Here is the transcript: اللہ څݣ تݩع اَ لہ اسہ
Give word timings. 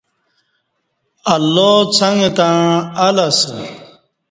اللہ 1.33 1.71
څݣ 1.95 2.17
تݩع 2.37 2.59
اَ 3.05 3.07
لہ 3.15 3.25
اسہ 3.31 3.53